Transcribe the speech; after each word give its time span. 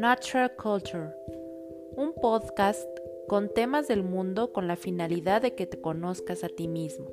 Natural 0.00 0.50
Culture, 0.56 1.12
un 1.94 2.14
podcast 2.14 2.88
con 3.28 3.52
temas 3.52 3.86
del 3.86 4.02
mundo 4.02 4.50
con 4.50 4.66
la 4.66 4.76
finalidad 4.76 5.42
de 5.42 5.54
que 5.54 5.66
te 5.66 5.78
conozcas 5.78 6.42
a 6.42 6.48
ti 6.48 6.68
mismo. 6.68 7.10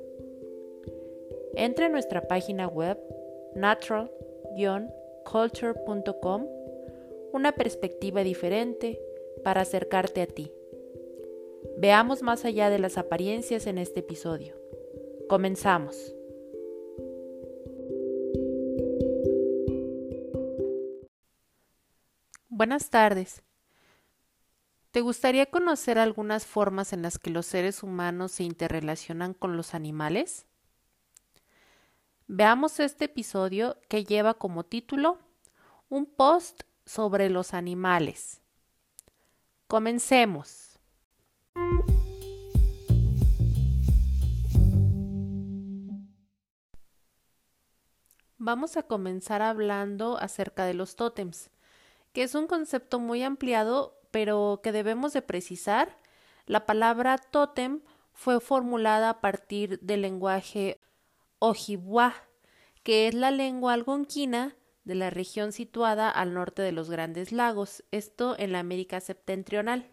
Entra 1.54 1.84
en 1.84 1.92
nuestra 1.92 2.26
página 2.26 2.66
web 2.66 2.98
natural-culture.com, 3.54 6.46
una 7.34 7.52
perspectiva 7.52 8.24
diferente 8.24 8.98
para 9.44 9.60
acercarte 9.60 10.22
a 10.22 10.26
ti. 10.26 10.50
Veamos 11.76 12.22
más 12.22 12.46
allá 12.46 12.70
de 12.70 12.78
las 12.78 12.96
apariencias 12.96 13.66
en 13.66 13.76
este 13.76 14.00
episodio. 14.00 14.54
Comenzamos. 15.28 16.14
Buenas 22.50 22.88
tardes. 22.88 23.42
¿Te 24.90 25.02
gustaría 25.02 25.50
conocer 25.50 25.98
algunas 25.98 26.46
formas 26.46 26.94
en 26.94 27.02
las 27.02 27.18
que 27.18 27.28
los 27.28 27.44
seres 27.44 27.82
humanos 27.82 28.32
se 28.32 28.42
interrelacionan 28.42 29.34
con 29.34 29.58
los 29.58 29.74
animales? 29.74 30.46
Veamos 32.26 32.80
este 32.80 33.04
episodio 33.04 33.78
que 33.90 34.04
lleva 34.04 34.32
como 34.32 34.64
título 34.64 35.18
Un 35.90 36.06
post 36.06 36.62
sobre 36.86 37.28
los 37.28 37.52
animales. 37.52 38.40
Comencemos. 39.66 40.78
Vamos 48.38 48.78
a 48.78 48.84
comenzar 48.84 49.42
hablando 49.42 50.16
acerca 50.16 50.64
de 50.64 50.72
los 50.72 50.96
tótems, 50.96 51.50
que 52.12 52.22
es 52.22 52.34
un 52.34 52.46
concepto 52.46 52.98
muy 52.98 53.22
ampliado, 53.22 53.98
pero 54.10 54.60
que 54.62 54.72
debemos 54.72 55.12
de 55.12 55.22
precisar. 55.22 55.98
La 56.46 56.66
palabra 56.66 57.18
tótem 57.18 57.82
fue 58.12 58.40
formulada 58.40 59.10
a 59.10 59.20
partir 59.20 59.78
del 59.80 60.02
lenguaje 60.02 60.80
Ojibwa, 61.38 62.14
que 62.82 63.06
es 63.06 63.14
la 63.14 63.30
lengua 63.30 63.74
algonquina 63.74 64.56
de 64.84 64.94
la 64.94 65.10
región 65.10 65.52
situada 65.52 66.10
al 66.10 66.32
norte 66.32 66.62
de 66.62 66.72
los 66.72 66.88
Grandes 66.88 67.30
Lagos, 67.30 67.84
esto 67.90 68.34
en 68.38 68.52
la 68.52 68.60
América 68.60 69.00
septentrional, 69.00 69.86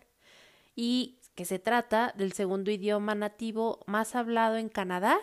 y 0.73 1.19
que 1.35 1.43
se 1.43 1.59
trata 1.59 2.13
del 2.15 2.31
segundo 2.31 2.71
idioma 2.71 3.13
nativo 3.13 3.81
más 3.87 4.15
hablado 4.15 4.55
en 4.55 4.69
Canadá 4.69 5.17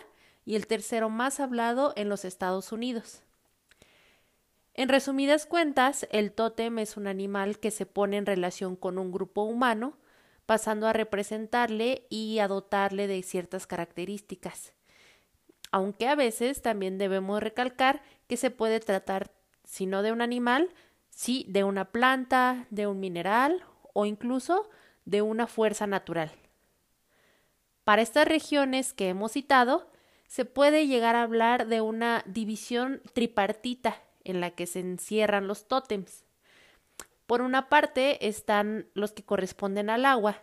y 0.45 0.55
el 0.55 0.67
tercero 0.67 1.09
más 1.09 1.39
hablado 1.39 1.93
en 1.95 2.07
los 2.07 2.23
Estados 2.23 2.71
Unidos. 2.71 3.22
En 4.75 4.89
resumidas 4.89 5.45
cuentas, 5.45 6.07
el 6.11 6.31
tótem 6.31 6.79
es 6.79 6.97
un 6.97 7.05
animal 7.05 7.59
que 7.59 7.69
se 7.69 7.85
pone 7.85 8.17
en 8.17 8.25
relación 8.25 8.75
con 8.75 8.97
un 8.97 9.11
grupo 9.11 9.43
humano, 9.43 9.97
pasando 10.47 10.87
a 10.87 10.93
representarle 10.93 12.07
y 12.09 12.39
a 12.39 12.47
dotarle 12.47 13.05
de 13.05 13.21
ciertas 13.21 13.67
características. 13.67 14.73
Aunque 15.71 16.07
a 16.07 16.15
veces 16.15 16.63
también 16.63 16.97
debemos 16.97 17.41
recalcar 17.41 18.01
que 18.27 18.35
se 18.35 18.49
puede 18.49 18.79
tratar, 18.79 19.31
si 19.63 19.85
no 19.85 20.01
de 20.01 20.11
un 20.11 20.21
animal, 20.21 20.69
sí 21.09 21.45
de 21.47 21.63
una 21.63 21.91
planta, 21.91 22.65
de 22.71 22.87
un 22.87 22.99
mineral 22.99 23.63
o 23.93 24.07
incluso 24.07 24.69
de 25.05 25.21
una 25.21 25.45
fuerza 25.45 25.85
natural. 25.85 26.31
Para 27.83 28.01
estas 28.01 28.27
regiones 28.27 28.93
que 28.93 29.09
hemos 29.09 29.33
citado, 29.33 29.87
se 30.25 30.45
puede 30.45 30.87
llegar 30.87 31.15
a 31.15 31.21
hablar 31.21 31.67
de 31.67 31.81
una 31.81 32.23
división 32.25 33.03
tripartita 33.13 34.01
en 34.23 34.41
la 34.41 34.51
que 34.51 34.65
se 34.65 34.79
encierran 34.79 35.47
los 35.47 35.67
tótems. 35.67 36.23
Por 37.25 37.41
una 37.41 37.69
parte 37.69 38.27
están 38.27 38.87
los 38.93 39.11
que 39.11 39.23
corresponden 39.23 39.89
al 39.89 40.05
agua, 40.05 40.41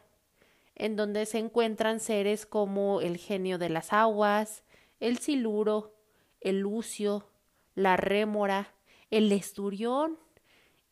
en 0.74 0.96
donde 0.96 1.26
se 1.26 1.38
encuentran 1.38 2.00
seres 2.00 2.46
como 2.46 3.00
el 3.00 3.16
genio 3.16 3.58
de 3.58 3.68
las 3.68 3.92
aguas, 3.92 4.62
el 4.98 5.18
siluro, 5.18 5.94
el 6.40 6.60
lucio, 6.60 7.26
la 7.74 7.96
rémora, 7.96 8.72
el 9.10 9.30
esturión 9.32 10.18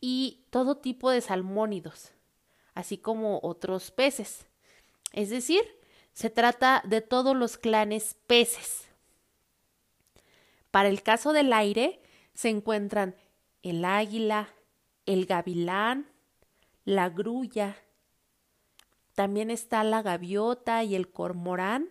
y 0.00 0.44
todo 0.50 0.76
tipo 0.76 1.10
de 1.10 1.20
salmónidos 1.20 2.12
así 2.78 2.96
como 2.96 3.40
otros 3.42 3.90
peces. 3.90 4.46
Es 5.12 5.30
decir, 5.30 5.62
se 6.12 6.30
trata 6.30 6.80
de 6.86 7.00
todos 7.00 7.34
los 7.34 7.58
clanes 7.58 8.14
peces. 8.28 8.84
Para 10.70 10.88
el 10.88 11.02
caso 11.02 11.32
del 11.32 11.52
aire 11.52 12.00
se 12.38 12.50
encuentran 12.50 13.16
el 13.65 13.84
águila, 13.84 14.49
el 15.06 15.26
gavilán, 15.26 16.06
la 16.84 17.09
grulla, 17.09 17.76
también 19.16 19.50
está 19.50 19.82
la 19.82 20.03
gaviota 20.03 20.84
y 20.84 20.94
el 20.94 21.10
cormorán, 21.10 21.88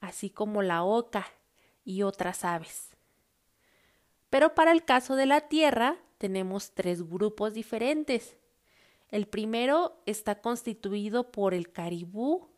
así 0.00 0.30
como 0.30 0.62
la 0.62 0.84
oca 0.84 1.26
y 1.84 2.00
otras 2.02 2.46
aves. 2.46 2.96
Pero 4.30 4.54
para 4.54 4.72
el 4.72 4.86
caso 4.86 5.16
de 5.16 5.26
la 5.26 5.42
tierra 5.42 5.98
tenemos 6.16 6.72
tres 6.72 7.06
grupos 7.06 7.52
diferentes. 7.52 8.38
El 9.10 9.28
primero 9.28 10.00
está 10.06 10.40
constituido 10.40 11.30
por 11.30 11.52
el 11.52 11.70
caribú, 11.70 12.48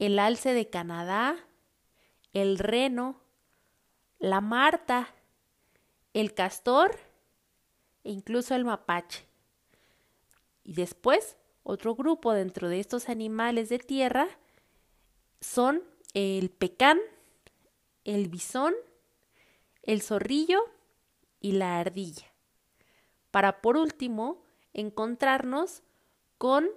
el 0.00 0.18
alce 0.18 0.52
de 0.52 0.68
Canadá, 0.68 1.36
el 2.32 2.58
reno, 2.58 3.20
la 4.18 4.40
marta, 4.40 5.14
el 6.12 6.34
castor 6.34 6.96
e 8.04 8.10
incluso 8.10 8.54
el 8.54 8.64
mapache. 8.64 9.26
Y 10.64 10.74
después, 10.74 11.36
otro 11.62 11.94
grupo 11.94 12.32
dentro 12.32 12.68
de 12.68 12.80
estos 12.80 13.08
animales 13.08 13.68
de 13.68 13.78
tierra 13.78 14.28
son 15.40 15.82
el 16.14 16.50
pecán, 16.50 16.98
el 18.04 18.28
bisón, 18.28 18.74
el 19.82 20.02
zorrillo 20.02 20.60
y 21.40 21.52
la 21.52 21.78
ardilla. 21.78 22.26
Para 23.30 23.60
por 23.60 23.76
último 23.76 24.42
encontrarnos 24.72 25.82
con 26.38 26.68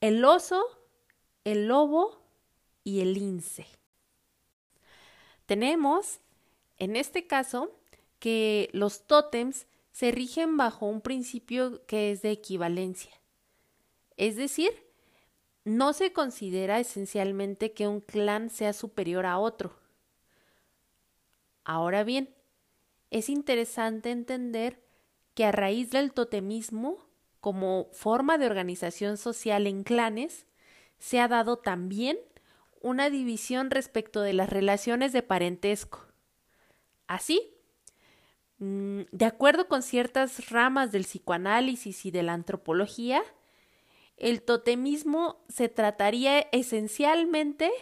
el 0.00 0.24
oso, 0.24 0.64
el 1.44 1.68
lobo 1.68 2.20
y 2.84 3.00
el 3.00 3.14
lince. 3.14 3.66
Tenemos, 5.46 6.20
en 6.80 6.96
este 6.96 7.26
caso, 7.26 7.70
que 8.18 8.68
los 8.72 9.06
tótems 9.06 9.66
se 9.92 10.10
rigen 10.10 10.56
bajo 10.56 10.86
un 10.86 11.00
principio 11.00 11.86
que 11.86 12.10
es 12.10 12.22
de 12.22 12.30
equivalencia. 12.30 13.12
Es 14.16 14.34
decir, 14.34 14.70
no 15.64 15.92
se 15.92 16.12
considera 16.12 16.80
esencialmente 16.80 17.72
que 17.72 17.86
un 17.86 18.00
clan 18.00 18.50
sea 18.50 18.72
superior 18.72 19.26
a 19.26 19.38
otro. 19.38 19.78
Ahora 21.64 22.02
bien, 22.02 22.34
es 23.10 23.28
interesante 23.28 24.10
entender 24.10 24.82
que 25.34 25.44
a 25.44 25.52
raíz 25.52 25.90
del 25.90 26.12
totemismo, 26.12 27.06
como 27.40 27.88
forma 27.92 28.38
de 28.38 28.46
organización 28.46 29.16
social 29.16 29.66
en 29.66 29.84
clanes, 29.84 30.46
se 30.98 31.20
ha 31.20 31.28
dado 31.28 31.58
también 31.58 32.18
una 32.80 33.10
división 33.10 33.70
respecto 33.70 34.22
de 34.22 34.32
las 34.32 34.50
relaciones 34.50 35.12
de 35.12 35.22
parentesco. 35.22 36.09
Así, 37.10 37.42
mm, 38.58 39.00
de 39.10 39.24
acuerdo 39.24 39.66
con 39.66 39.82
ciertas 39.82 40.48
ramas 40.48 40.92
del 40.92 41.02
psicoanálisis 41.02 42.06
y 42.06 42.12
de 42.12 42.22
la 42.22 42.34
antropología, 42.34 43.20
el 44.16 44.42
totemismo 44.42 45.44
se 45.48 45.68
trataría 45.68 46.46
esencialmente 46.52 47.72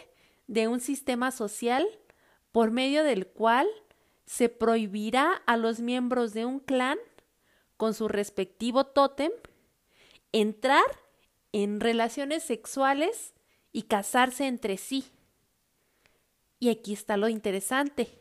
de 0.47 0.67
un 0.67 0.79
sistema 0.79 1.29
social 1.29 1.87
por 2.51 2.71
medio 2.71 3.03
del 3.03 3.27
cual 3.27 3.67
se 4.25 4.49
prohibirá 4.49 5.43
a 5.45 5.57
los 5.57 5.79
miembros 5.79 6.33
de 6.33 6.45
un 6.45 6.59
clan 6.59 6.97
con 7.77 7.93
su 7.93 8.07
respectivo 8.07 8.87
tótem, 8.87 9.31
entrar 10.31 10.85
en 11.51 11.81
relaciones 11.81 12.41
sexuales 12.41 13.35
y 13.71 13.83
casarse 13.83 14.47
entre 14.47 14.77
sí. 14.77 15.05
Y 16.57 16.69
aquí 16.69 16.93
está 16.93 17.15
lo 17.15 17.29
interesante, 17.29 18.19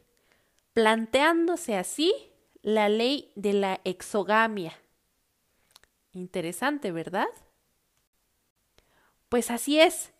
planteándose 0.79 1.75
así 1.75 2.15
la 2.63 2.89
ley 2.89 3.33
de 3.35 3.53
la 3.53 3.81
exogamia. 3.83 4.79
Interesante, 6.13 6.93
¿verdad? 6.93 7.27
Pues 9.29 9.51
así 9.51 9.81
es. 9.81 10.13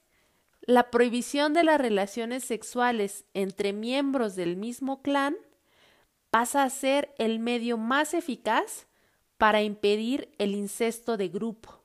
La 0.63 0.91
prohibición 0.91 1.53
de 1.53 1.63
las 1.63 1.81
relaciones 1.81 2.43
sexuales 2.43 3.25
entre 3.35 3.73
miembros 3.73 4.35
del 4.35 4.57
mismo 4.57 5.01
clan 5.01 5.37
pasa 6.31 6.65
a 6.65 6.71
ser 6.71 7.15
el 7.19 7.39
medio 7.39 7.79
más 7.79 8.13
eficaz 8.13 8.89
para 9.37 9.63
impedir 9.63 10.35
el 10.39 10.57
incesto 10.57 11.17
de 11.17 11.29
grupo, 11.29 11.85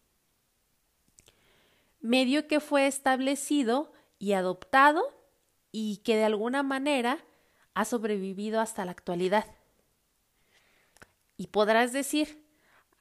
medio 2.02 2.48
que 2.48 2.60
fue 2.60 2.88
establecido 2.88 3.94
y 4.18 4.34
adoptado 4.34 5.04
y 5.72 5.98
que 5.98 6.16
de 6.16 6.24
alguna 6.24 6.64
manera 6.64 7.24
ha 7.74 7.86
sobrevivido 7.86 8.60
hasta 8.60 8.86
la 8.86 8.92
actualidad. 8.92 9.46
Y 11.38 11.48
podrás 11.48 11.94
decir, 11.94 12.46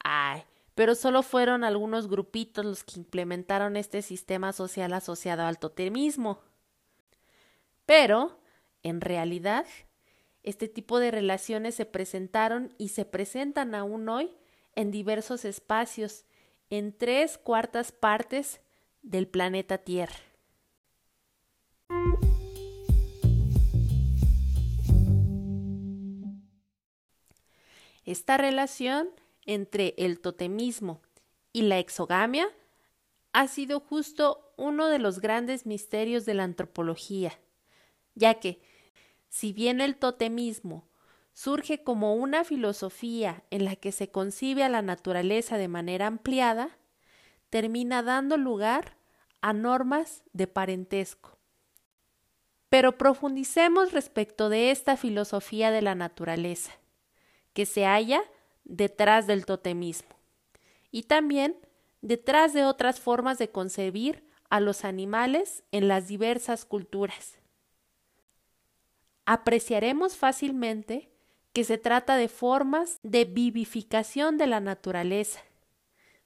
ay, 0.03 0.43
pero 0.75 0.95
solo 0.95 1.21
fueron 1.21 1.63
algunos 1.63 2.07
grupitos 2.07 2.65
los 2.65 2.83
que 2.83 2.99
implementaron 2.99 3.77
este 3.77 4.01
sistema 4.01 4.53
social 4.53 4.93
asociado 4.93 5.43
al 5.43 5.59
totemismo. 5.59 6.41
Pero, 7.85 8.39
en 8.81 9.01
realidad, 9.01 9.65
este 10.41 10.67
tipo 10.67 10.99
de 10.99 11.11
relaciones 11.11 11.75
se 11.75 11.85
presentaron 11.85 12.73
y 12.77 12.89
se 12.89 13.05
presentan 13.05 13.75
aún 13.75 14.09
hoy 14.09 14.35
en 14.75 14.89
diversos 14.89 15.45
espacios, 15.45 16.25
en 16.69 16.97
tres 16.97 17.37
cuartas 17.37 17.91
partes 17.91 18.61
del 19.03 19.27
planeta 19.27 19.77
Tierra. 19.77 20.32
Esta 28.05 28.37
relación 28.37 29.09
entre 29.45 29.93
el 29.97 30.19
totemismo 30.19 31.01
y 31.51 31.63
la 31.63 31.79
exogamia 31.79 32.47
ha 33.31 33.47
sido 33.47 33.79
justo 33.79 34.53
uno 34.57 34.87
de 34.87 34.99
los 34.99 35.19
grandes 35.19 35.65
misterios 35.65 36.25
de 36.25 36.33
la 36.33 36.43
antropología, 36.43 37.39
ya 38.15 38.35
que, 38.35 38.61
si 39.29 39.53
bien 39.53 39.81
el 39.81 39.95
totemismo 39.95 40.87
surge 41.33 41.83
como 41.83 42.13
una 42.15 42.43
filosofía 42.43 43.43
en 43.49 43.65
la 43.65 43.75
que 43.75 43.91
se 43.91 44.11
concibe 44.11 44.63
a 44.63 44.69
la 44.69 44.81
naturaleza 44.81 45.57
de 45.57 45.67
manera 45.67 46.07
ampliada, 46.07 46.77
termina 47.49 48.03
dando 48.03 48.37
lugar 48.37 48.97
a 49.41 49.53
normas 49.53 50.23
de 50.33 50.47
parentesco. 50.47 51.37
Pero 52.69 52.97
profundicemos 52.97 53.91
respecto 53.91 54.49
de 54.49 54.71
esta 54.71 54.97
filosofía 54.97 55.71
de 55.71 55.81
la 55.81 55.95
naturaleza, 55.95 56.73
que 57.53 57.65
se 57.65 57.85
halla 57.85 58.23
detrás 58.65 59.27
del 59.27 59.45
totemismo 59.45 60.15
y 60.91 61.03
también 61.03 61.57
detrás 62.01 62.53
de 62.53 62.65
otras 62.65 62.99
formas 62.99 63.37
de 63.37 63.49
concebir 63.49 64.23
a 64.49 64.59
los 64.59 64.85
animales 64.85 65.63
en 65.71 65.87
las 65.87 66.07
diversas 66.07 66.65
culturas. 66.65 67.39
Apreciaremos 69.25 70.15
fácilmente 70.15 71.09
que 71.53 71.63
se 71.63 71.77
trata 71.77 72.17
de 72.17 72.27
formas 72.27 72.99
de 73.03 73.25
vivificación 73.25 74.37
de 74.37 74.47
la 74.47 74.59
naturaleza, 74.59 75.41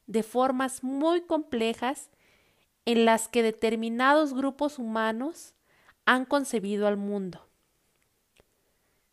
de 0.08 0.24
formas 0.24 0.84
muy 0.84 1.22
complejas 1.22 2.10
en 2.86 3.06
las 3.06 3.28
que 3.28 3.44
determinados 3.44 4.34
grupos 4.34 4.80
humanos 4.80 5.54
han 6.06 6.26
concebido 6.26 6.88
al 6.88 6.96
mundo, 6.96 7.48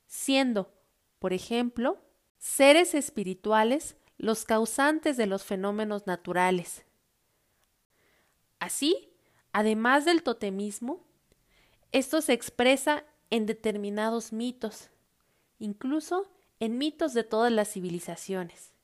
siendo, 0.07 0.73
por 1.19 1.33
ejemplo, 1.33 2.04
seres 2.45 2.95
espirituales 2.95 3.97
los 4.19 4.45
causantes 4.45 5.17
de 5.17 5.27
los 5.27 5.45
fenómenos 5.45 6.07
naturales. 6.07 6.85
Así, 8.59 9.09
además 9.53 10.05
del 10.05 10.23
totemismo, 10.23 11.03
esto 11.91 12.21
se 12.21 12.35
expresa 12.35 13.03
en 13.31 13.47
determinados 13.47 14.35
mitos, 14.35 14.91
incluso 15.59 16.31
en 16.61 16.77
mitos 16.77 17.15
de 17.15 17.25
todas 17.25 17.51
las 17.51 17.73
civilizaciones, 17.73 18.75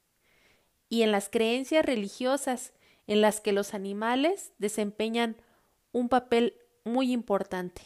y 0.89 1.03
en 1.03 1.13
las 1.13 1.29
creencias 1.29 1.85
religiosas 1.85 2.73
en 3.07 3.21
las 3.21 3.43
que 3.43 3.53
los 3.53 3.75
animales 3.75 4.53
desempeñan 4.57 5.37
un 5.93 6.09
papel 6.09 6.55
muy 6.85 7.13
importante. 7.13 7.83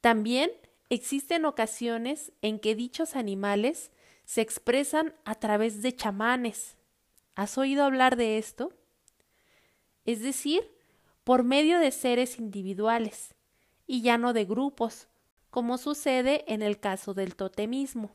También 0.00 0.52
existen 0.90 1.44
ocasiones 1.44 2.32
en 2.42 2.58
que 2.58 2.74
dichos 2.74 3.16
animales 3.16 3.90
se 4.24 4.40
expresan 4.40 5.14
a 5.24 5.34
través 5.36 5.82
de 5.82 5.94
chamanes. 5.94 6.76
¿Has 7.34 7.58
oído 7.58 7.84
hablar 7.84 8.16
de 8.16 8.38
esto? 8.38 8.72
Es 10.04 10.22
decir, 10.22 10.70
por 11.24 11.42
medio 11.42 11.78
de 11.78 11.90
seres 11.90 12.38
individuales 12.38 13.34
y 13.86 14.02
ya 14.02 14.18
no 14.18 14.32
de 14.32 14.44
grupos, 14.44 15.08
como 15.50 15.78
sucede 15.78 16.44
en 16.52 16.62
el 16.62 16.78
caso 16.78 17.14
del 17.14 17.34
totemismo. 17.34 18.14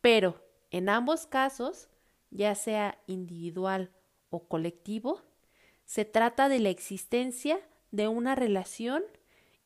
Pero, 0.00 0.42
en 0.70 0.88
ambos 0.88 1.26
casos, 1.26 1.88
ya 2.30 2.54
sea 2.54 2.98
individual 3.06 3.90
o 4.30 4.46
colectivo, 4.46 5.22
se 5.84 6.04
trata 6.04 6.48
de 6.48 6.60
la 6.60 6.70
existencia 6.70 7.60
de 7.90 8.08
una 8.08 8.34
relación 8.34 9.04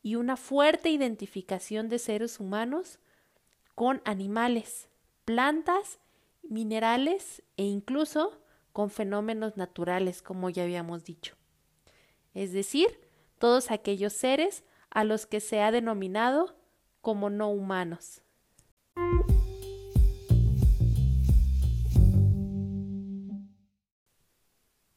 y 0.01 0.15
una 0.15 0.37
fuerte 0.37 0.89
identificación 0.89 1.89
de 1.89 1.99
seres 1.99 2.39
humanos 2.39 2.99
con 3.75 4.01
animales, 4.05 4.89
plantas, 5.25 5.99
minerales 6.43 7.43
e 7.57 7.63
incluso 7.63 8.41
con 8.71 8.89
fenómenos 8.89 9.57
naturales, 9.57 10.21
como 10.21 10.49
ya 10.49 10.63
habíamos 10.63 11.03
dicho. 11.03 11.35
Es 12.33 12.53
decir, 12.53 12.99
todos 13.37 13.71
aquellos 13.71 14.13
seres 14.13 14.63
a 14.89 15.03
los 15.03 15.25
que 15.25 15.39
se 15.39 15.61
ha 15.61 15.71
denominado 15.71 16.55
como 17.01 17.29
no 17.29 17.49
humanos. 17.49 18.21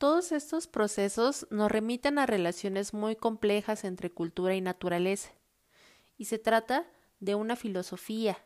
Todos 0.02 0.32
estos 0.32 0.66
procesos 0.66 1.46
nos 1.50 1.70
remiten 1.70 2.18
a 2.18 2.26
relaciones 2.26 2.92
muy 2.92 3.14
complejas 3.14 3.84
entre 3.84 4.10
cultura 4.10 4.56
y 4.56 4.60
naturaleza, 4.60 5.30
y 6.18 6.24
se 6.24 6.40
trata 6.40 6.90
de 7.20 7.36
una 7.36 7.54
filosofía 7.54 8.36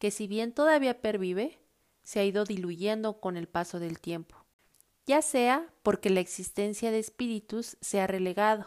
que 0.00 0.10
si 0.10 0.26
bien 0.26 0.52
todavía 0.52 1.00
pervive, 1.00 1.56
se 2.02 2.18
ha 2.18 2.24
ido 2.24 2.42
diluyendo 2.42 3.20
con 3.20 3.36
el 3.36 3.46
paso 3.46 3.78
del 3.78 4.00
tiempo, 4.00 4.44
ya 5.06 5.22
sea 5.22 5.72
porque 5.84 6.10
la 6.10 6.18
existencia 6.18 6.90
de 6.90 6.98
espíritus 6.98 7.76
se 7.80 8.00
ha 8.00 8.08
relegado, 8.08 8.66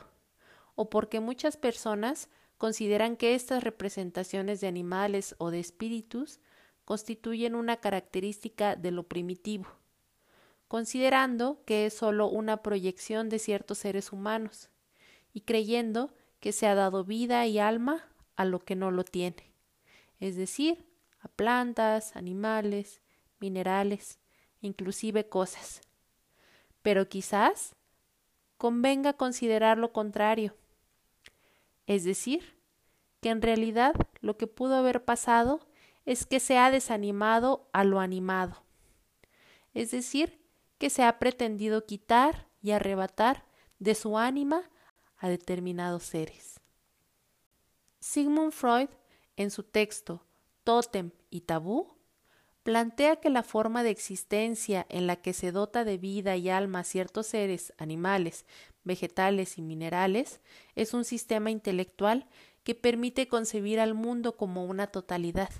o 0.75 0.89
porque 0.89 1.19
muchas 1.19 1.57
personas 1.57 2.30
consideran 2.57 3.18
que 3.18 3.36
estas 3.36 3.62
representaciones 3.62 4.62
de 4.62 4.69
animales 4.69 5.36
o 5.38 5.51
de 5.51 5.60
espíritus 5.60 6.39
constituyen 6.86 7.56
una 7.56 7.81
característica 7.81 8.78
de 8.78 8.92
lo 8.92 9.04
primitivo, 9.04 9.81
considerando 10.71 11.62
que 11.65 11.85
es 11.85 11.95
sólo 11.95 12.29
una 12.29 12.63
proyección 12.63 13.27
de 13.27 13.39
ciertos 13.39 13.79
seres 13.79 14.13
humanos, 14.13 14.69
y 15.33 15.41
creyendo 15.41 16.13
que 16.39 16.53
se 16.53 16.65
ha 16.65 16.75
dado 16.75 17.03
vida 17.03 17.45
y 17.45 17.59
alma 17.59 18.07
a 18.38 18.45
lo 18.45 18.59
que 18.59 18.77
no 18.77 18.89
lo 18.89 19.03
tiene, 19.03 19.51
es 20.21 20.38
decir, 20.38 20.85
a 21.19 21.27
plantas, 21.27 22.15
animales, 22.15 23.01
minerales, 23.41 24.21
inclusive 24.62 25.28
cosas. 25.28 25.81
Pero 26.81 27.09
quizás 27.09 27.75
convenga 28.56 29.11
considerar 29.11 29.78
lo 29.78 29.92
contrario, 29.92 30.56
es 31.85 32.06
decir, 32.06 32.57
que 33.19 33.28
en 33.28 33.42
realidad 33.42 33.94
lo 34.21 34.37
que 34.37 34.47
pudo 34.47 34.75
haber 34.75 35.04
pasado 35.04 35.68
es 36.06 36.25
que 36.25 36.40
se 36.40 36.57
ha 36.57 36.71
desanimado 36.71 37.68
a 37.73 37.83
lo 37.83 37.99
animado, 37.99 38.63
es 39.73 39.92
decir, 39.92 40.41
que 40.81 40.90
se 40.90 41.04
ha 41.04 41.19
pretendido 41.19 41.85
quitar 41.85 42.47
y 42.59 42.71
arrebatar 42.71 43.45
de 43.78 43.94
su 43.94 44.18
ánima 44.18 44.68
a 45.16 45.30
determinados 45.30 46.02
seres. 46.02 46.59
Sigmund 48.00 48.52
Freud, 48.52 48.90
en 49.35 49.52
su 49.52 49.61
texto 49.61 50.26
Tótem 50.64 51.11
y 51.30 51.42
Tabú, 51.42 52.00
plantea 52.64 53.18
que 53.18 53.30
la 53.30 53.44
forma 53.44 53.83
de 53.83 53.92
existencia 53.92 54.88
en 54.90 55.06
la 55.06 55.18
que 55.18 55.33
se 55.33 55.52
dota 55.52 55.83
de 55.83 56.00
vida 56.00 56.35
y 56.35 56.50
alma 56.50 56.80
a 56.80 56.83
ciertos 56.83 57.28
seres, 57.28 57.73
animales, 57.78 58.47
vegetales 58.83 59.59
y 59.59 59.61
minerales, 59.61 60.42
es 60.73 60.95
un 60.95 61.06
sistema 61.06 61.52
intelectual 61.52 62.28
que 62.64 62.73
permite 62.73 63.28
concebir 63.28 63.80
al 63.80 63.94
mundo 63.94 64.35
como 64.35 64.66
una 64.66 64.88
totalidad, 64.88 65.52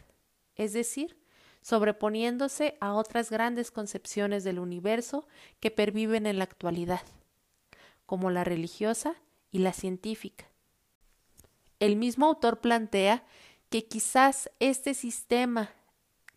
es 0.56 0.74
decir, 0.74 1.21
sobreponiéndose 1.62 2.78
a 2.80 2.94
otras 2.94 3.30
grandes 3.30 3.72
concepciones 3.72 4.44
del 4.44 4.60
universo 4.60 5.28
que 5.60 5.72
perviven 5.72 6.26
en 6.26 6.38
la 6.38 6.44
actualidad, 6.44 7.02
como 8.06 8.30
la 8.30 8.44
religiosa 8.44 9.16
y 9.52 9.60
la 9.60 9.74
científica. 9.74 10.46
El 11.80 11.96
mismo 11.96 12.28
autor 12.28 12.60
plantea 12.60 13.24
que 13.70 13.88
quizás 13.88 14.52
este 14.60 14.94
sistema 14.94 15.72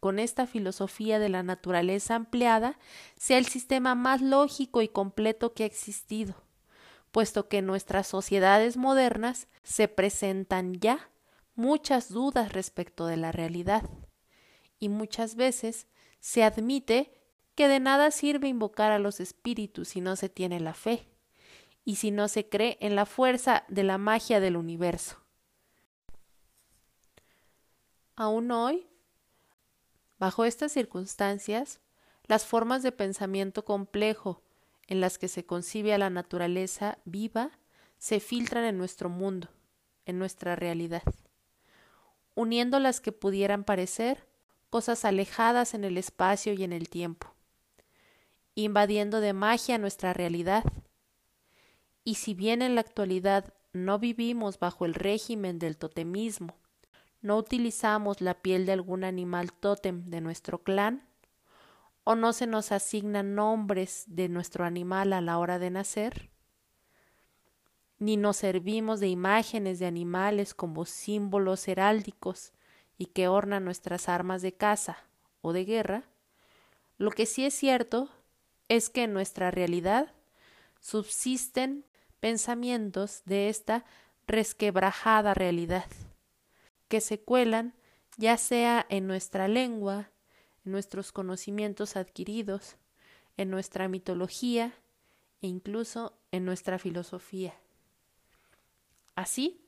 con 0.00 0.18
esta 0.18 0.46
filosofía 0.46 1.18
de 1.18 1.30
la 1.30 1.42
naturaleza 1.42 2.14
ampliada 2.14 2.78
sea 3.16 3.38
el 3.38 3.46
sistema 3.46 3.94
más 3.94 4.20
lógico 4.20 4.82
y 4.82 4.88
completo 4.88 5.54
que 5.54 5.62
ha 5.62 5.66
existido, 5.66 6.34
puesto 7.10 7.48
que 7.48 7.58
en 7.58 7.66
nuestras 7.66 8.06
sociedades 8.06 8.76
modernas 8.76 9.48
se 9.62 9.88
presentan 9.88 10.74
ya 10.74 11.10
muchas 11.54 12.10
dudas 12.10 12.52
respecto 12.52 13.06
de 13.06 13.16
la 13.16 13.32
realidad, 13.32 13.82
y 14.84 14.90
muchas 14.90 15.34
veces 15.34 15.86
se 16.20 16.44
admite 16.44 17.10
que 17.54 17.68
de 17.68 17.80
nada 17.80 18.10
sirve 18.10 18.48
invocar 18.48 18.92
a 18.92 18.98
los 18.98 19.18
espíritus 19.18 19.88
si 19.88 20.02
no 20.02 20.14
se 20.14 20.28
tiene 20.28 20.60
la 20.60 20.74
fe, 20.74 21.08
y 21.86 21.96
si 21.96 22.10
no 22.10 22.28
se 22.28 22.50
cree 22.50 22.76
en 22.80 22.94
la 22.94 23.06
fuerza 23.06 23.64
de 23.68 23.82
la 23.82 23.96
magia 23.96 24.40
del 24.40 24.58
universo. 24.58 25.22
Aún 28.14 28.50
hoy, 28.50 28.86
bajo 30.18 30.44
estas 30.44 30.72
circunstancias, 30.72 31.80
las 32.26 32.44
formas 32.44 32.82
de 32.82 32.92
pensamiento 32.92 33.64
complejo 33.64 34.42
en 34.86 35.00
las 35.00 35.16
que 35.16 35.28
se 35.28 35.46
concibe 35.46 35.94
a 35.94 35.98
la 35.98 36.10
naturaleza 36.10 36.98
viva 37.06 37.52
se 37.96 38.20
filtran 38.20 38.64
en 38.64 38.76
nuestro 38.76 39.08
mundo, 39.08 39.48
en 40.04 40.18
nuestra 40.18 40.56
realidad, 40.56 41.04
uniendo 42.34 42.78
las 42.80 43.00
que 43.00 43.12
pudieran 43.12 43.64
parecer 43.64 44.33
cosas 44.74 45.04
alejadas 45.04 45.72
en 45.74 45.84
el 45.84 45.96
espacio 45.96 46.52
y 46.52 46.64
en 46.64 46.72
el 46.72 46.88
tiempo, 46.88 47.32
invadiendo 48.56 49.20
de 49.20 49.32
magia 49.32 49.78
nuestra 49.78 50.12
realidad. 50.12 50.64
Y 52.02 52.16
si 52.16 52.34
bien 52.34 52.60
en 52.60 52.74
la 52.74 52.80
actualidad 52.80 53.54
no 53.72 54.00
vivimos 54.00 54.58
bajo 54.58 54.84
el 54.84 54.94
régimen 54.94 55.60
del 55.60 55.76
totemismo, 55.76 56.56
no 57.22 57.36
utilizamos 57.36 58.20
la 58.20 58.34
piel 58.42 58.66
de 58.66 58.72
algún 58.72 59.04
animal 59.04 59.52
tótem 59.52 60.10
de 60.10 60.20
nuestro 60.20 60.64
clan, 60.64 61.08
o 62.02 62.16
no 62.16 62.32
se 62.32 62.48
nos 62.48 62.72
asignan 62.72 63.36
nombres 63.36 64.02
de 64.08 64.28
nuestro 64.28 64.64
animal 64.64 65.12
a 65.12 65.20
la 65.20 65.38
hora 65.38 65.60
de 65.60 65.70
nacer, 65.70 66.32
ni 68.00 68.16
nos 68.16 68.38
servimos 68.38 68.98
de 68.98 69.06
imágenes 69.06 69.78
de 69.78 69.86
animales 69.86 70.52
como 70.52 70.84
símbolos 70.84 71.68
heráldicos 71.68 72.53
y 72.98 73.06
que 73.06 73.28
ornan 73.28 73.64
nuestras 73.64 74.08
armas 74.08 74.42
de 74.42 74.52
caza 74.52 74.98
o 75.40 75.52
de 75.52 75.64
guerra, 75.64 76.04
lo 76.96 77.10
que 77.10 77.26
sí 77.26 77.44
es 77.44 77.54
cierto 77.54 78.08
es 78.68 78.88
que 78.88 79.04
en 79.04 79.12
nuestra 79.12 79.50
realidad 79.50 80.12
subsisten 80.80 81.84
pensamientos 82.20 83.22
de 83.24 83.48
esta 83.48 83.84
resquebrajada 84.26 85.34
realidad, 85.34 85.86
que 86.88 87.00
se 87.00 87.20
cuelan 87.20 87.74
ya 88.16 88.36
sea 88.36 88.86
en 88.88 89.06
nuestra 89.06 89.48
lengua, 89.48 90.10
en 90.64 90.72
nuestros 90.72 91.12
conocimientos 91.12 91.96
adquiridos, 91.96 92.76
en 93.36 93.50
nuestra 93.50 93.88
mitología 93.88 94.72
e 95.42 95.48
incluso 95.48 96.16
en 96.30 96.44
nuestra 96.44 96.78
filosofía. 96.78 97.54
Así, 99.16 99.60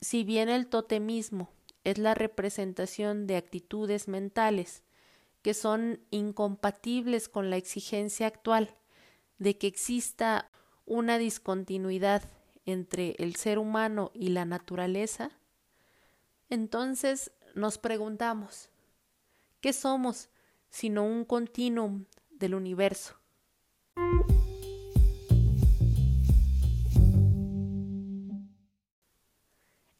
si 0.00 0.24
bien 0.24 0.48
el 0.48 0.66
totemismo 0.66 1.50
es 1.84 1.98
la 1.98 2.14
representación 2.14 3.26
de 3.26 3.36
actitudes 3.36 4.08
mentales 4.08 4.82
que 5.42 5.54
son 5.54 6.00
incompatibles 6.10 7.28
con 7.28 7.50
la 7.50 7.56
exigencia 7.56 8.26
actual 8.26 8.76
de 9.38 9.58
que 9.58 9.66
exista 9.66 10.50
una 10.86 11.18
discontinuidad 11.18 12.22
entre 12.64 13.16
el 13.18 13.34
ser 13.36 13.58
humano 13.58 14.12
y 14.14 14.28
la 14.28 14.44
naturaleza, 14.44 15.32
entonces 16.48 17.32
nos 17.54 17.78
preguntamos, 17.78 18.70
¿qué 19.60 19.72
somos 19.72 20.28
sino 20.70 21.04
un 21.04 21.24
continuum 21.24 22.04
del 22.30 22.54
universo? 22.54 23.21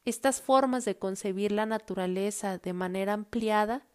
Estas 0.04 0.42
formas 0.42 0.84
de 0.84 0.98
concebir 0.98 1.52
la 1.52 1.66
naturaleza 1.66 2.58
de 2.58 2.72
manera 2.72 3.12
ampliada 3.12 3.86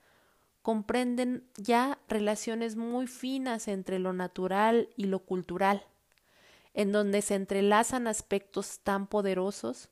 comprenden 0.62 1.50
ya 1.58 2.00
relaciones 2.08 2.76
muy 2.76 3.08
finas 3.08 3.68
entre 3.68 4.00
lo 4.00 4.14
natural 4.14 4.90
y 4.96 5.06
lo 5.06 5.20
cultural, 5.20 5.86
en 6.74 6.92
donde 6.92 7.22
se 7.22 7.36
entrelazan 7.36 8.08
aspectos 8.08 8.80
tan 8.80 9.08
poderosos 9.08 9.90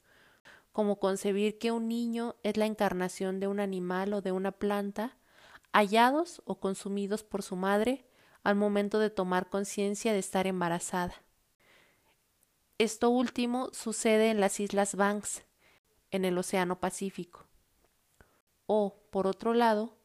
como 0.71 0.99
concebir 0.99 1.57
que 1.57 1.71
un 1.71 1.87
niño 1.87 2.35
es 2.43 2.57
la 2.57 2.65
encarnación 2.65 3.39
de 3.39 3.47
un 3.47 3.61
animal 3.61 4.13
o 4.13 4.21
de 4.21 4.33
una 4.33 4.51
planta, 4.51 5.17
hallados 5.71 6.41
o 6.45 6.59
consumidos 6.59 7.23
por 7.23 7.43
su 7.43 7.55
madre 7.55 8.05
al 8.43 8.55
momento 8.55 8.99
de 8.99 9.09
tomar 9.09 9.49
conciencia 9.49 10.13
de 10.13 10.19
estar 10.19 10.47
embarazada. 10.47 11.15
Esto 12.77 13.09
último 13.09 13.69
sucede 13.71 14.29
en 14.29 14.41
las 14.41 14.59
Islas 14.59 14.95
Banks, 14.95 15.43
en 16.11 16.25
el 16.25 16.37
Océano 16.37 16.79
Pacífico. 16.79 17.45
O, 18.67 18.95
por 19.11 19.27
otro 19.27 19.53
lado, 19.53 19.97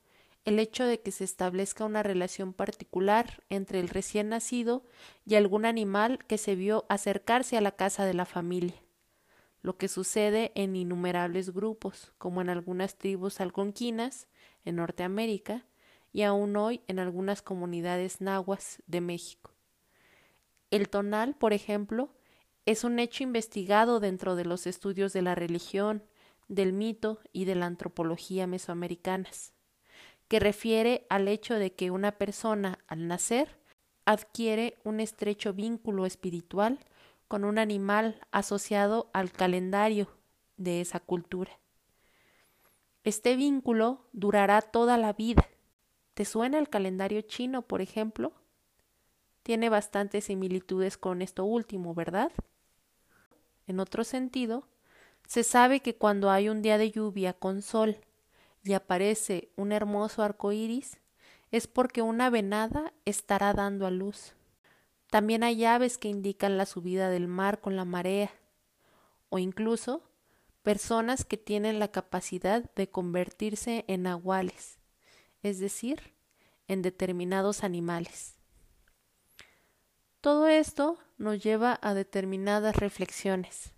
el 0.45 0.59
hecho 0.59 0.85
de 0.85 1.00
que 1.00 1.11
se 1.11 1.25
establezca 1.25 1.85
una 1.85 2.02
relación 2.02 2.52
particular 2.52 3.42
entre 3.49 3.80
el 3.80 3.88
recién 3.88 4.30
nacido 4.30 4.85
y 5.26 5.35
algún 5.35 5.64
animal 5.64 6.25
que 6.26 6.38
se 6.38 6.54
vio 6.54 6.87
acercarse 6.88 7.57
a 7.57 7.61
la 7.61 7.73
casa 7.73 8.04
de 8.04 8.14
la 8.14 8.25
familia, 8.25 8.83
lo 9.62 9.76
que 9.76 9.88
sucede 9.88 10.52
en 10.54 10.76
innumerables 10.76 11.50
grupos, 11.50 12.12
como 12.19 12.40
en 12.40 12.49
algunas 12.49 12.97
tribus 12.97 13.40
algonquinas 13.40 14.28
en 14.64 14.76
Norteamérica 14.76 15.66
y 16.12 16.23
aún 16.23 16.57
hoy 16.57 16.80
en 16.88 16.99
algunas 16.99 17.42
comunidades 17.42 18.21
nahuas 18.21 18.83
de 18.87 19.00
México. 19.00 19.52
El 20.71 20.88
tonal, 20.88 21.35
por 21.35 21.52
ejemplo, 21.52 22.11
es 22.67 22.85
un 22.85 22.99
hecho 22.99 23.23
investigado 23.23 24.00
dentro 24.00 24.37
de 24.37 24.45
los 24.45 24.67
estudios 24.67 25.12
de 25.12 25.23
la 25.23 25.35
religión, 25.35 26.02
del 26.49 26.73
mito 26.73 27.21
y 27.33 27.45
de 27.45 27.55
la 27.55 27.67
antropología 27.67 28.47
mesoamericanas, 28.47 29.52
que 30.29 30.40
refiere 30.40 31.07
al 31.09 31.29
hecho 31.29 31.55
de 31.55 31.73
que 31.73 31.90
una 31.90 32.12
persona 32.12 32.79
al 32.87 33.07
nacer 33.07 33.59
adquiere 34.05 34.79
un 34.85 35.00
estrecho 35.00 35.52
vínculo 35.52 36.07
espiritual 36.07 36.79
con 37.29 37.45
un 37.45 37.59
animal 37.59 38.21
asociado 38.33 39.11
al 39.12 39.31
calendario 39.31 40.09
de 40.57 40.81
esa 40.81 40.99
cultura. 40.99 41.61
Este 43.05 43.37
vínculo 43.37 44.09
durará 44.12 44.61
toda 44.61 44.99
la 44.99 45.12
vida. 45.12 45.49
¿Te 46.14 46.25
suena 46.25 46.59
el 46.59 46.69
calendario 46.69 47.23
chino, 47.23 47.62
por 47.62 47.81
ejemplo? 47.81 48.33
Tiene 49.50 49.69
bastantes 49.69 50.26
similitudes 50.26 50.97
con 50.97 51.23
esto 51.23 51.45
último, 51.45 51.92
¿verdad? 51.92 52.30
En 53.66 53.80
otro 53.80 54.04
sentido, 54.04 54.69
se 55.26 55.42
sabe 55.42 55.80
que 55.80 55.97
cuando 55.97 56.30
hay 56.30 56.49
un 56.49 56.62
día 56.62 56.78
de 56.78 56.92
lluvia 56.92 57.33
con 57.33 57.61
sol 57.61 57.97
y 58.62 58.75
aparece 58.75 59.50
un 59.57 59.73
hermoso 59.73 60.23
arco 60.23 60.52
iris, 60.52 61.00
es 61.50 61.66
porque 61.66 62.00
una 62.00 62.30
venada 62.30 62.92
estará 63.04 63.52
dando 63.52 63.88
a 63.88 63.90
luz. 63.90 64.35
También 65.09 65.42
hay 65.42 65.64
aves 65.64 65.99
que 65.99 66.07
indican 66.07 66.57
la 66.57 66.64
subida 66.64 67.11
del 67.11 67.26
mar 67.26 67.61
con 67.61 67.75
la 67.75 67.85
marea, 67.85 68.30
o 69.30 69.40
incluso 69.40 70.04
personas 70.62 71.25
que 71.25 71.38
tienen 71.38 71.80
la 71.80 71.88
capacidad 71.88 72.73
de 72.76 72.88
convertirse 72.88 73.85
en 73.88 74.07
aguales, 74.07 74.78
es 75.42 75.59
decir, 75.59 76.14
en 76.69 76.83
determinados 76.83 77.64
animales. 77.64 78.37
Todo 80.21 80.49
esto 80.49 80.99
nos 81.17 81.43
lleva 81.43 81.79
a 81.81 81.95
determinadas 81.95 82.77
reflexiones. 82.77 83.73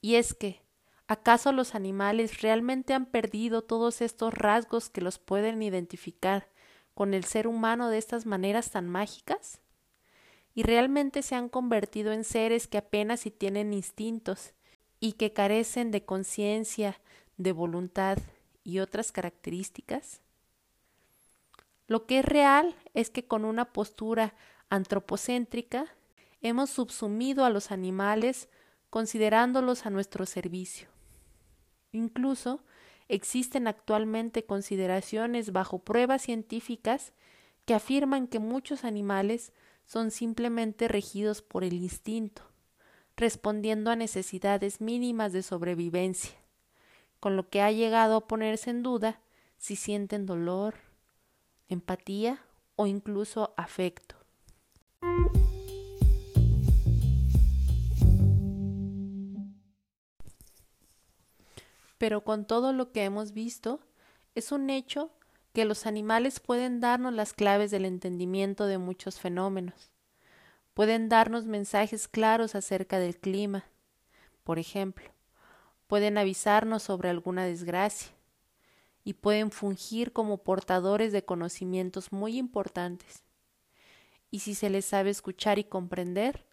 Y 0.00 0.14
es 0.14 0.32
que, 0.32 0.62
¿acaso 1.08 1.50
los 1.50 1.74
animales 1.74 2.40
realmente 2.40 2.94
han 2.94 3.06
perdido 3.06 3.62
todos 3.62 4.00
estos 4.00 4.32
rasgos 4.32 4.90
que 4.90 5.00
los 5.00 5.18
pueden 5.18 5.60
identificar 5.60 6.46
con 6.94 7.14
el 7.14 7.24
ser 7.24 7.48
humano 7.48 7.88
de 7.88 7.98
estas 7.98 8.26
maneras 8.26 8.70
tan 8.70 8.88
mágicas? 8.88 9.60
¿Y 10.54 10.62
realmente 10.62 11.22
se 11.22 11.34
han 11.34 11.48
convertido 11.48 12.12
en 12.12 12.22
seres 12.22 12.68
que 12.68 12.78
apenas 12.78 13.20
si 13.20 13.32
tienen 13.32 13.72
instintos 13.72 14.52
y 15.00 15.14
que 15.14 15.32
carecen 15.32 15.90
de 15.90 16.04
conciencia, 16.04 17.00
de 17.38 17.50
voluntad 17.50 18.18
y 18.62 18.78
otras 18.78 19.10
características? 19.10 20.20
Lo 21.88 22.06
que 22.06 22.20
es 22.20 22.24
real 22.24 22.76
es 22.94 23.10
que 23.10 23.26
con 23.26 23.44
una 23.44 23.72
postura 23.72 24.34
antropocéntrica, 24.70 25.86
hemos 26.40 26.70
subsumido 26.70 27.44
a 27.44 27.50
los 27.50 27.70
animales 27.70 28.48
considerándolos 28.88 29.84
a 29.84 29.90
nuestro 29.90 30.24
servicio. 30.26 30.88
Incluso 31.92 32.64
existen 33.08 33.66
actualmente 33.66 34.44
consideraciones 34.44 35.52
bajo 35.52 35.80
pruebas 35.80 36.22
científicas 36.22 37.12
que 37.64 37.74
afirman 37.74 38.26
que 38.26 38.38
muchos 38.38 38.84
animales 38.84 39.52
son 39.84 40.10
simplemente 40.12 40.86
regidos 40.86 41.42
por 41.42 41.64
el 41.64 41.74
instinto, 41.74 42.42
respondiendo 43.16 43.90
a 43.90 43.96
necesidades 43.96 44.80
mínimas 44.80 45.32
de 45.32 45.42
sobrevivencia, 45.42 46.38
con 47.18 47.36
lo 47.36 47.48
que 47.48 47.60
ha 47.60 47.72
llegado 47.72 48.16
a 48.16 48.28
ponerse 48.28 48.70
en 48.70 48.82
duda 48.82 49.20
si 49.58 49.76
sienten 49.76 50.26
dolor, 50.26 50.76
empatía 51.68 52.42
o 52.76 52.86
incluso 52.86 53.52
afecto. 53.56 54.19
Pero 62.00 62.24
con 62.24 62.46
todo 62.46 62.72
lo 62.72 62.92
que 62.92 63.04
hemos 63.04 63.32
visto, 63.32 63.78
es 64.34 64.52
un 64.52 64.70
hecho 64.70 65.10
que 65.52 65.66
los 65.66 65.84
animales 65.84 66.40
pueden 66.40 66.80
darnos 66.80 67.12
las 67.12 67.34
claves 67.34 67.70
del 67.70 67.84
entendimiento 67.84 68.64
de 68.64 68.78
muchos 68.78 69.20
fenómenos. 69.20 69.92
Pueden 70.72 71.10
darnos 71.10 71.44
mensajes 71.44 72.08
claros 72.08 72.54
acerca 72.54 72.98
del 72.98 73.18
clima, 73.18 73.66
por 74.44 74.58
ejemplo. 74.58 75.10
Pueden 75.88 76.16
avisarnos 76.16 76.82
sobre 76.82 77.10
alguna 77.10 77.44
desgracia. 77.44 78.12
y 79.04 79.14
pueden 79.14 79.50
fungir 79.50 80.14
como 80.14 80.42
portadores 80.42 81.12
de 81.12 81.24
conocimientos 81.24 82.12
muy 82.12 82.38
importantes. 82.38 83.24
Y 84.30 84.38
si 84.40 84.54
se 84.54 84.70
les 84.70 84.86
sabe 84.86 85.10
escuchar 85.10 85.58
y 85.58 85.64
comprender, 85.64 86.46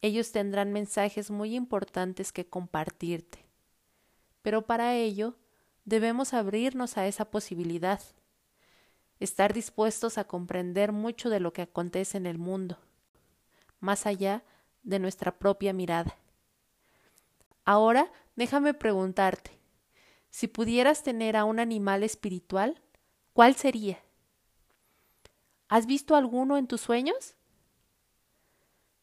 ellos 0.00 0.32
tendrán 0.32 0.72
mensajes 0.72 1.30
muy 1.30 1.54
importantes 1.54 2.32
que 2.32 2.46
compartirte. 2.46 3.43
Pero 4.44 4.66
para 4.66 4.94
ello 4.94 5.38
debemos 5.86 6.34
abrirnos 6.34 6.98
a 6.98 7.06
esa 7.06 7.30
posibilidad, 7.30 8.02
estar 9.18 9.54
dispuestos 9.54 10.18
a 10.18 10.24
comprender 10.24 10.92
mucho 10.92 11.30
de 11.30 11.40
lo 11.40 11.54
que 11.54 11.62
acontece 11.62 12.18
en 12.18 12.26
el 12.26 12.36
mundo, 12.36 12.78
más 13.80 14.04
allá 14.04 14.44
de 14.82 14.98
nuestra 14.98 15.38
propia 15.38 15.72
mirada. 15.72 16.18
Ahora 17.64 18.12
déjame 18.36 18.74
preguntarte, 18.74 19.50
si 20.28 20.46
pudieras 20.46 21.02
tener 21.02 21.38
a 21.38 21.46
un 21.46 21.58
animal 21.58 22.02
espiritual, 22.02 22.82
¿cuál 23.32 23.54
sería? 23.54 23.98
¿Has 25.68 25.86
visto 25.86 26.16
alguno 26.16 26.58
en 26.58 26.66
tus 26.66 26.82
sueños? 26.82 27.34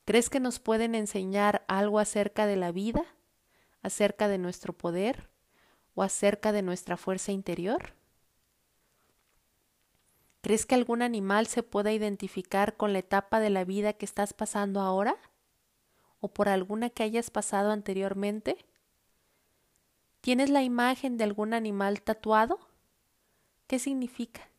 ¿Crees 0.06 0.30
que 0.30 0.40
nos 0.40 0.60
pueden 0.60 0.94
enseñar 0.94 1.66
algo 1.68 1.98
acerca 1.98 2.46
de 2.46 2.58
la 2.58 2.72
vida, 2.72 3.04
acerca 3.82 4.28
de 4.28 4.38
nuestro 4.38 4.78
poder 4.78 5.31
o 5.96 6.04
acerca 6.04 6.52
de 6.52 6.62
nuestra 6.62 6.98
fuerza 6.98 7.32
interior? 7.32 7.94
¿Crees 10.42 10.66
que 10.66 10.76
algún 10.76 11.02
animal 11.04 11.46
se 11.46 11.62
pueda 11.62 11.92
identificar 11.92 12.76
con 12.76 12.94
la 12.94 13.00
etapa 13.00 13.40
de 13.40 13.52
la 13.52 13.64
vida 13.64 13.94
que 13.94 14.06
estás 14.06 14.34
pasando 14.34 14.82
ahora? 14.82 15.16
¿O 16.20 16.30
por 16.30 16.50
alguna 16.50 16.90
que 16.90 17.04
hayas 17.04 17.30
pasado 17.30 17.72
anteriormente? 17.72 18.58
¿Tienes 20.22 20.50
la 20.50 20.64
imagen 20.64 21.18
de 21.18 21.24
algún 21.24 21.54
animal 21.54 22.02
tatuado? 22.02 22.60
¿Qué 23.68 23.80
significa? 23.80 24.50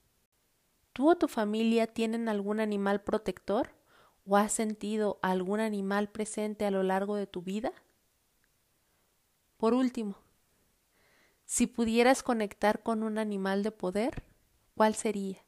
¿Tú 0.93 1.11
o 1.11 1.17
tu 1.17 1.29
familia 1.29 1.87
tienen 1.87 2.29
algún 2.29 2.61
animal 2.61 3.03
protector? 3.03 3.75
¿O 4.25 4.37
has 4.37 4.53
sentido 4.53 5.19
algún 5.23 5.59
animal 5.61 6.09
presente 6.09 6.65
a 6.65 6.71
lo 6.71 6.83
largo 6.83 7.17
de 7.17 7.27
tu 7.27 7.43
vida? 7.43 7.73
Por 9.57 9.75
último, 9.75 10.17
si 11.53 11.67
pudieras 11.67 12.23
conectar 12.23 12.83
con 12.83 13.03
un 13.03 13.19
animal 13.19 13.63
de 13.63 13.73
poder, 13.73 14.23
¿cuál 14.75 14.95
sería? 14.95 15.45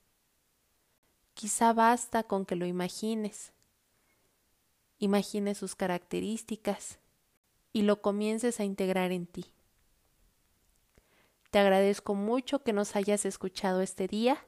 Quizá 1.32 1.72
basta 1.72 2.24
con 2.24 2.44
que 2.44 2.56
lo 2.56 2.66
imagines, 2.66 3.54
imagines 4.98 5.56
sus 5.56 5.74
características 5.74 6.98
y 7.72 7.84
lo 7.84 8.02
comiences 8.02 8.60
a 8.60 8.64
integrar 8.64 9.12
en 9.12 9.26
ti. 9.26 9.46
Te 11.50 11.58
agradezco 11.58 12.14
mucho 12.14 12.62
que 12.62 12.74
nos 12.74 12.96
hayas 12.96 13.24
escuchado 13.24 13.80
este 13.80 14.06
día 14.06 14.44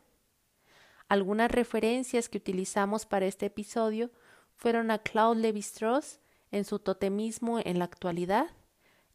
algunas 1.09 1.51
referencias 1.51 2.29
que 2.29 2.37
utilizamos 2.37 3.07
para 3.07 3.25
este 3.25 3.47
episodio 3.47 4.11
fueron 4.57 4.91
a 4.91 4.99
Claude 4.99 5.41
Lévi-Strauss 5.41 6.21
en 6.51 6.67
su 6.67 6.81
totemismo 6.81 7.61
en 7.61 7.79
la 7.79 7.87
actualidad 7.87 8.51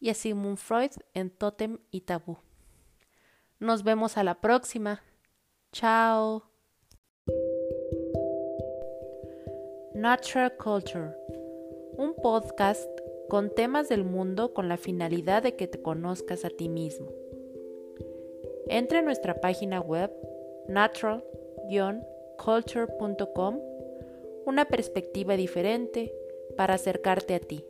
y 0.02 0.10
a 0.10 0.14
Sigmund 0.14 0.58
Freud 0.58 0.90
en 1.14 1.30
Totem 1.30 1.78
y 1.92 2.00
Tabú. 2.00 2.38
Nos 3.60 3.84
vemos 3.84 4.18
a 4.18 4.24
la 4.24 4.40
próxima. 4.40 5.00
Chao. 5.70 6.42
Natural 9.94 10.56
Culture, 10.56 11.14
un 11.96 12.16
podcast 12.16 12.90
con 13.28 13.54
temas 13.54 13.88
del 13.88 14.02
mundo 14.02 14.52
con 14.52 14.68
la 14.68 14.76
finalidad 14.76 15.44
de 15.44 15.54
que 15.54 15.68
te 15.68 15.80
conozcas 15.80 16.44
a 16.44 16.50
ti 16.50 16.68
mismo. 16.68 17.06
Entra 18.66 18.98
a 18.98 19.02
nuestra 19.02 19.40
página 19.40 19.80
web 19.80 20.10
natural 20.66 21.24
culture.com 22.38 23.60
una 24.46 24.64
perspectiva 24.64 25.36
diferente 25.36 26.12
para 26.56 26.74
acercarte 26.74 27.36
a 27.36 27.40
ti. 27.40 27.64